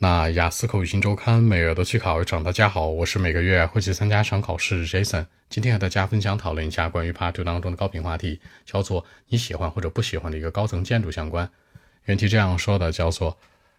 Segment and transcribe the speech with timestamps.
[0.00, 5.26] 那雅思口语新周刊每月都去考一场，大家好，我是每个月会去参加一场考试 Jason。
[5.50, 11.50] 今天和大家分享讨论一下关于 Part Two 当中的高频话题，叫做你喜欢或者不喜欢的一个高层建筑相关。
[12.04, 13.36] 原题这样说的，叫做。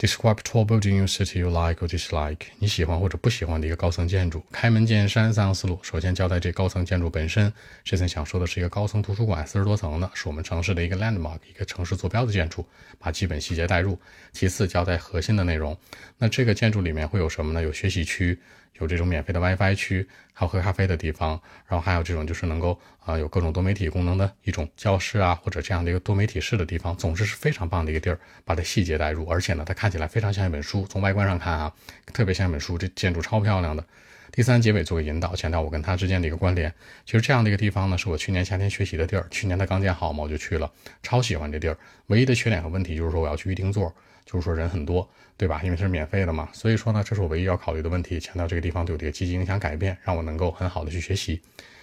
[0.00, 2.38] Describe tall building you city you like or dislike。
[2.58, 4.42] 你喜欢或者不喜欢的一个高层建筑。
[4.50, 5.78] 开门见山，三个思路。
[5.82, 7.52] 首先交代这高层建筑本身。
[7.84, 12.64] 这次想说的是一个高层图书馆，四十多层的，是我们城市的一个 landmark，一个城市坐标的建筑，
[12.98, 14.00] 把基本细节带入。
[14.32, 15.76] 其次交代核心的内容。
[16.16, 17.60] 那这个建筑里面会有什么呢？
[17.60, 18.40] 有学习区。
[18.78, 31.72] 有这种免费的 WiFi 区，还有喝咖啡的地方，然后还有这种就是能够啊有各种多媒体功能的一种教室啊，或者这样的一个多媒体室的地方，总之是非常棒的一个地儿，把它细节带入，而且呢，它看起来非常像一本书，从外观上看啊，
[32.12, 33.84] 特别像一本书，这建筑超漂亮的。
[34.32, 36.72] 第三结尾做个引导，强调我跟它之间的一个关联。
[37.04, 40.70] 其实这样的一个地方呢，是我去年夏天学习的地儿，去年它刚建好嘛，我就去了，
[41.02, 41.76] 超喜欢这地儿。
[42.06, 43.92] 唯一的缺点和问题就是说我要去预定座。
[44.30, 45.60] 就是说人很多，对吧？
[45.64, 48.20] 因为它是免费的嘛，所以说呢，这是我唯一要考虑的问题。
[48.20, 51.42] 强调这个地方对我的积极影响改变，让我能够很好的去学习。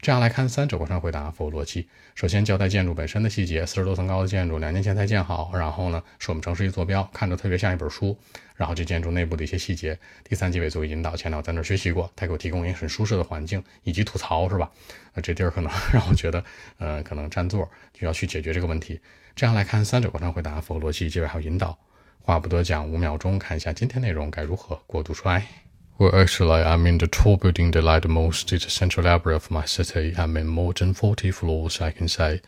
[0.00, 1.88] 这样来看，三者贯穿回答符合逻辑。
[2.14, 5.50] 首先交代建筑本身的细节，四十多层高的建筑，两年前才建好。
[5.54, 8.16] 然后呢，是我们城市一坐标，看着特别像一本书。
[8.54, 9.98] 然后这建筑内部的一些细节。
[10.22, 14.70] 第三结尾作为引导，强调在那儿学习过，他给我提供一个很舒适的环境，以及吐槽是吧？
[15.20, 16.44] 这地儿可能 让我觉得，
[16.78, 19.00] 呃，可能占座，就要去解决这个问题。
[19.34, 21.76] 这样来看，三者贯穿回答符合逻辑，结尾还有引导。
[22.21, 25.45] 话不多讲，五秒钟看一下今天内容该如何过渡出来。
[25.97, 29.35] Well, actually, I mean the tall building that I like the most is the central library
[29.35, 30.15] of my city.
[30.17, 32.41] I mean more than 40 floors, I can say.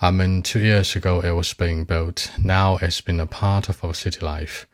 [0.00, 2.30] I mean two years ago it was being built.
[2.38, 4.66] Now it's been a part of our city life.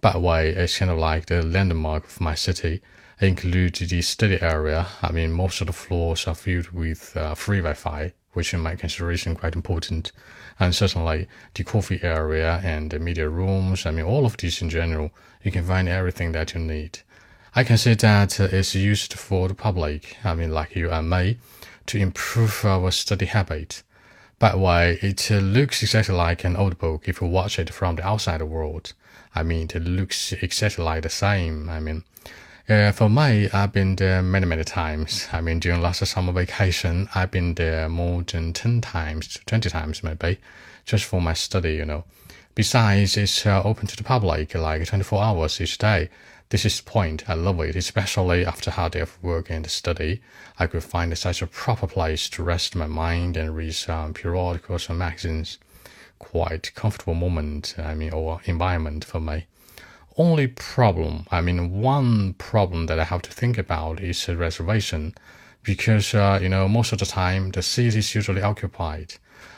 [0.00, 2.82] By the way, it's kind of like the landmark of my city.
[3.20, 4.86] It includes the study area.
[5.00, 8.75] I mean most of the floors are filled with uh, free Wi-Fi which in my
[8.75, 10.11] consideration quite important.
[10.59, 14.69] And certainly the coffee area and the media rooms, I mean, all of these in
[14.69, 15.09] general,
[15.41, 16.99] you can find everything that you need.
[17.55, 21.39] I can say that it's used for the public, I mean, like you and me,
[21.87, 23.81] to improve our study habit.
[24.37, 27.95] By the way, it looks exactly like an old book if you watch it from
[27.95, 28.93] the outside world.
[29.33, 31.69] I mean, it looks exactly like the same.
[31.69, 32.03] I mean,
[32.69, 35.27] uh, for me, I've been there many, many times.
[35.31, 40.03] I mean, during last summer vacation, I've been there more than 10 times, 20 times
[40.03, 40.39] maybe,
[40.85, 42.03] just for my study, you know.
[42.55, 46.09] Besides, it's uh, open to the public like 24 hours each day.
[46.49, 47.29] This is the point.
[47.29, 50.21] I love it, especially after hard day of work and study.
[50.59, 54.89] I could find such a proper place to rest my mind and read some periodicals
[54.89, 55.57] and magazines.
[56.19, 59.45] Quite comfortable moment, I mean, or environment for me
[60.17, 65.13] only problem, I mean, one problem that I have to think about is a reservation
[65.63, 69.15] because, uh, you know, most of the time the seat is usually occupied.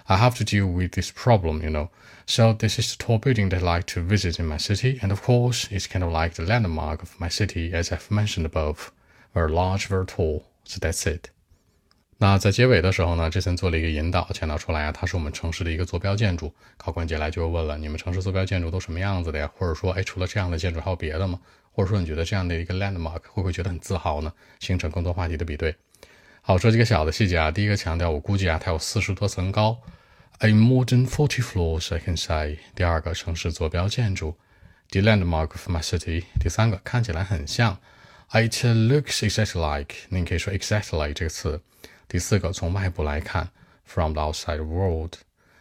[0.10, 1.92] I have to deal with this problem, you know.
[2.26, 5.00] So this is the tall building that I like to visit in my city.
[5.02, 8.46] And of course, it's kind of like the landmark of my city, as I've mentioned
[8.46, 8.92] above.
[9.34, 10.46] Very large, very tall.
[10.64, 11.30] So that's it.
[12.22, 16.54] 那在结尾的时候呢，这森做了一个引导，强调出来啊，它是我们城市的一个坐标建筑。
[16.76, 19.50] 考官接下来就问了，你们城市坐标建筑都什么样子的呀？
[19.56, 21.40] 或者说，哎，除了这样的建筑还有别的吗？
[21.72, 24.34] 或者说，你觉得这样的一个 landmark 会不会觉得很自豪呢？
[24.60, 25.74] 形成更多话题的比对。
[26.42, 27.50] 好，说几个小的细节啊。
[27.50, 29.80] 第一个强调，我估计啊，它有四十多层高
[30.40, 32.58] ，a more than forty floors I can say。
[32.76, 34.36] 第二个，城市坐标建筑
[34.90, 36.26] ，the landmark of my city。
[36.38, 37.78] 第三个，看起来很像
[38.32, 39.96] ，it looks exactly like。
[40.10, 41.62] 你可以说 exactly 这个词。
[42.10, 43.48] 第四个，从外部来看
[43.86, 45.14] ，from the outside world。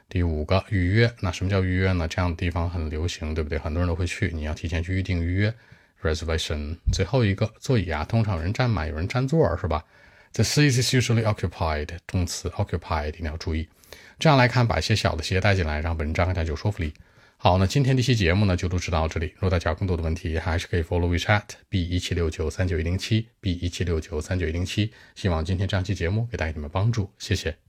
[0.08, 1.12] 第五个，预约。
[1.20, 2.08] 那什么叫预约呢？
[2.08, 3.58] 这样的地方很流行，对不对？
[3.58, 5.54] 很多人都会去，你要提前去预定预约
[6.02, 6.74] ，reservation。
[6.90, 9.84] 最后一个，座椅啊，通常有人占满，有人占座，是吧
[10.32, 11.90] ？The seat is usually occupied。
[12.06, 13.68] 动词 occupied 一定要注意。
[14.18, 16.94] 这样来看，把一些小的细节带进来，让文章更加有说服力。
[17.40, 19.26] 好，那今天这期节目呢就录制到这里。
[19.36, 24.92] 如果大家有更多的问题，还是可以 follow WeChat b 一七六九三九一零七 b 一七六九三九一零七。
[25.14, 27.67] 希望今天这样期节目给大家你们帮助，谢谢。